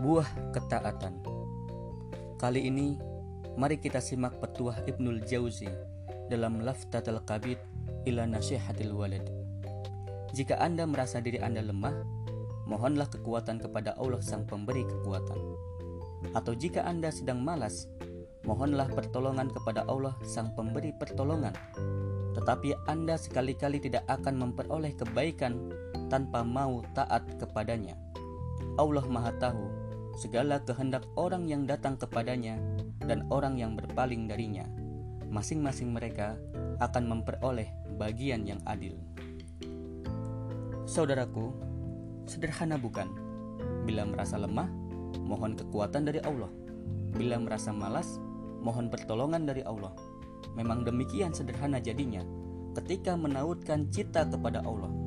Buah 0.00 0.24
ketaatan. 0.56 1.20
Kali 2.40 2.64
ini 2.64 2.96
mari 3.60 3.76
kita 3.76 4.00
simak 4.00 4.40
petuah 4.40 4.80
Ibnul 4.88 5.20
Jauzi 5.28 5.68
dalam 6.32 6.64
Laftatul 6.64 7.20
Qabid 7.28 7.60
ila 8.08 8.24
Nasihatil 8.24 8.96
Walid. 8.96 9.28
Jika 10.32 10.56
Anda 10.64 10.88
merasa 10.88 11.20
diri 11.20 11.44
Anda 11.44 11.60
lemah, 11.60 11.92
mohonlah 12.64 13.04
kekuatan 13.12 13.60
kepada 13.60 13.92
Allah 14.00 14.24
Sang 14.24 14.48
Pemberi 14.48 14.80
kekuatan. 14.88 15.36
Atau 16.32 16.56
jika 16.56 16.88
Anda 16.88 17.12
sedang 17.12 17.44
malas, 17.44 17.84
mohonlah 18.48 18.88
pertolongan 18.88 19.52
kepada 19.52 19.84
Allah 19.92 20.16
Sang 20.24 20.56
Pemberi 20.56 20.96
pertolongan. 20.96 21.52
Tetapi 22.32 22.88
Anda 22.88 23.20
sekali-kali 23.20 23.76
tidak 23.76 24.08
akan 24.08 24.40
memperoleh 24.40 24.96
kebaikan 24.96 25.68
tanpa 26.08 26.40
mau 26.40 26.80
taat 26.96 27.28
kepadanya. 27.36 27.92
Allah 28.80 29.04
Maha 29.04 29.36
Tahu 29.36 29.81
segala 30.16 30.60
kehendak 30.62 31.08
orang 31.16 31.48
yang 31.48 31.64
datang 31.64 31.96
kepadanya 31.96 32.60
dan 33.04 33.24
orang 33.32 33.56
yang 33.56 33.74
berpaling 33.74 34.28
darinya. 34.28 34.68
Masing-masing 35.32 35.96
mereka 35.96 36.36
akan 36.80 37.08
memperoleh 37.08 37.68
bagian 37.96 38.44
yang 38.44 38.60
adil. 38.68 39.00
Saudaraku, 40.84 41.56
sederhana 42.28 42.76
bukan? 42.76 43.08
Bila 43.88 44.04
merasa 44.04 44.36
lemah, 44.36 44.68
mohon 45.24 45.56
kekuatan 45.56 46.04
dari 46.04 46.20
Allah. 46.20 46.52
Bila 47.16 47.40
merasa 47.40 47.72
malas, 47.72 48.20
mohon 48.60 48.92
pertolongan 48.92 49.48
dari 49.48 49.64
Allah. 49.64 49.96
Memang 50.52 50.84
demikian 50.84 51.32
sederhana 51.32 51.80
jadinya 51.80 52.20
ketika 52.76 53.16
menautkan 53.16 53.88
cita 53.92 54.24
kepada 54.28 54.64
Allah 54.64 55.01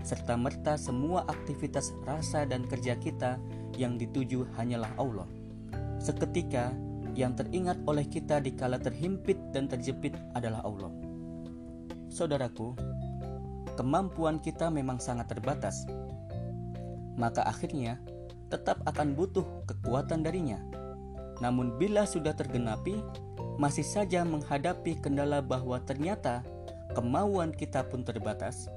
serta 0.00 0.36
merta 0.36 0.80
semua 0.80 1.28
aktivitas 1.28 1.92
rasa 2.08 2.48
dan 2.48 2.64
kerja 2.64 2.96
kita 2.96 3.36
yang 3.76 4.00
dituju 4.00 4.48
hanyalah 4.56 4.90
Allah. 4.96 5.28
Seketika 6.00 6.72
yang 7.12 7.36
teringat 7.36 7.76
oleh 7.84 8.08
kita 8.08 8.40
di 8.40 8.56
kala 8.56 8.80
terhimpit 8.80 9.36
dan 9.52 9.68
terjepit 9.68 10.16
adalah 10.32 10.64
Allah. 10.64 10.92
Saudaraku, 12.08 12.74
kemampuan 13.76 14.40
kita 14.40 14.72
memang 14.72 14.98
sangat 14.98 15.28
terbatas. 15.30 15.84
Maka 17.20 17.44
akhirnya 17.44 18.00
tetap 18.48 18.80
akan 18.88 19.12
butuh 19.12 19.44
kekuatan 19.68 20.24
darinya. 20.24 20.58
Namun 21.44 21.76
bila 21.76 22.08
sudah 22.08 22.32
tergenapi, 22.32 22.98
masih 23.60 23.84
saja 23.84 24.24
menghadapi 24.24 24.96
kendala 25.04 25.44
bahwa 25.44 25.76
ternyata 25.84 26.40
kemauan 26.96 27.52
kita 27.52 27.84
pun 27.86 28.02
terbatas 28.02 28.72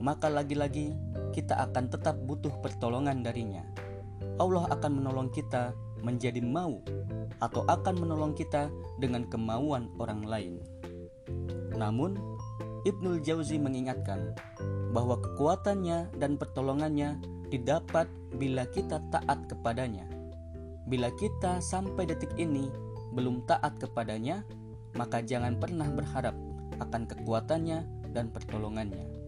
maka 0.00 0.32
lagi-lagi 0.32 0.96
kita 1.30 1.54
akan 1.70 1.92
tetap 1.92 2.16
butuh 2.24 2.50
pertolongan 2.64 3.22
darinya. 3.22 3.62
Allah 4.40 4.66
akan 4.72 5.00
menolong 5.00 5.28
kita 5.28 5.76
menjadi 6.00 6.40
mau 6.40 6.80
atau 7.44 7.62
akan 7.68 7.94
menolong 8.00 8.32
kita 8.32 8.72
dengan 8.96 9.28
kemauan 9.28 9.92
orang 10.00 10.24
lain. 10.24 10.54
Namun, 11.76 12.16
Ibnul 12.88 13.20
Jauzi 13.20 13.60
mengingatkan 13.60 14.32
bahwa 14.96 15.20
kekuatannya 15.20 16.16
dan 16.16 16.40
pertolongannya 16.40 17.20
didapat 17.52 18.08
bila 18.40 18.64
kita 18.72 19.04
taat 19.12 19.44
kepadanya. 19.46 20.08
Bila 20.88 21.12
kita 21.20 21.60
sampai 21.60 22.08
detik 22.08 22.32
ini 22.40 22.72
belum 23.12 23.44
taat 23.44 23.76
kepadanya, 23.76 24.42
maka 24.96 25.20
jangan 25.20 25.60
pernah 25.60 25.86
berharap 25.92 26.34
akan 26.80 27.04
kekuatannya 27.04 28.10
dan 28.16 28.32
pertolongannya. 28.32 29.19